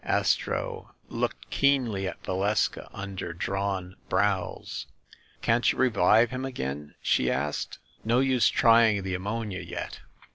Astro 0.03 0.95
looked 1.09 1.51
keenly 1.51 2.07
at 2.07 2.23
Valeska 2.23 2.89
under 2.91 3.33
drawn 3.33 3.97
brows. 4.09 4.87
"Can't 5.43 5.71
you 5.71 5.77
revive 5.77 6.31
him 6.31 6.43
again?" 6.43 6.95
she 7.03 7.29
asked. 7.29 7.77
"No 8.03 8.19
use 8.19 8.49
trying 8.49 9.03
the 9.03 9.13
ammonia 9.13 9.59
yet. 9.61 9.99